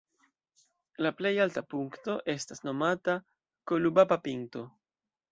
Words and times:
La 1.05 1.09
plej 1.17 1.31
alta 1.43 1.61
punkto 1.73 2.15
estas 2.33 2.63
nomata 2.69 3.15
"Kolubaba"-pinto. 3.73 4.65